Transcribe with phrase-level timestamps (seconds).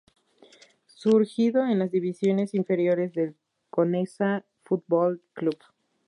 [0.87, 3.35] Surgido en las Divisiones Inferiores del
[3.69, 5.59] Conesa Football Club.